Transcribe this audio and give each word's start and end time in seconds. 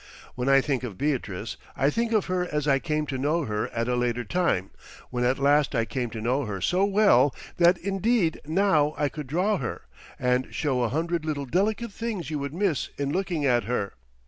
When 0.33 0.49
I 0.49 0.61
think 0.61 0.81
of 0.83 0.97
Beatrice, 0.97 1.57
I 1.77 1.91
think 1.91 2.11
of 2.11 2.25
her 2.25 2.41
as 2.51 2.67
I 2.67 2.79
came 2.79 3.05
to 3.05 3.19
know 3.19 3.43
her 3.45 3.69
at 3.69 3.87
a 3.87 3.95
later 3.95 4.23
time, 4.23 4.71
when 5.11 5.23
at 5.23 5.37
last 5.37 5.75
I 5.75 5.85
came 5.85 6.09
to 6.09 6.19
know 6.21 6.45
her 6.45 6.59
so 6.59 6.83
well 6.85 7.35
that 7.57 7.77
indeed 7.77 8.41
now 8.47 8.95
I 8.97 9.09
could 9.09 9.27
draw 9.27 9.57
her, 9.57 9.83
and 10.17 10.47
show 10.55 10.81
a 10.81 10.89
hundred 10.89 11.23
little 11.23 11.45
delicate 11.45 11.91
things 11.91 12.31
you 12.31 12.39
would 12.39 12.55
miss 12.55 12.89
in 12.97 13.11
looking 13.11 13.45
at 13.45 13.65
her. 13.65 13.93